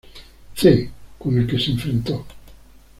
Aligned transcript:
C., 0.55 0.89
con 1.19 1.37
el 1.37 1.45
que 1.45 1.59
se 1.59 1.69
enfrentó. 1.69 2.25